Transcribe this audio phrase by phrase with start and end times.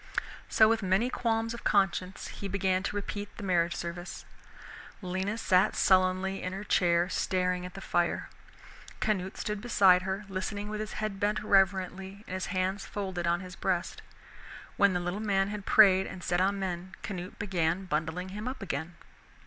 [0.49, 4.25] So with many qualms of conscience he began to repeat the marriage service.
[5.03, 8.27] Lena sat sullenly in her chair, staring at the fire.
[8.99, 13.41] Canute stood beside her, listening with his head bent reverently and his hands folded on
[13.41, 14.01] his breast.
[14.75, 18.95] When the little man had prayed and said amen, Canute began bundling him up again.